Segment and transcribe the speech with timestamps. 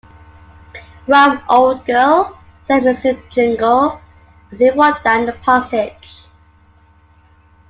[1.05, 3.21] ‘Rum old girl,’ said Mr.
[3.29, 4.01] Jingle,
[4.51, 6.23] as he walked down the passage.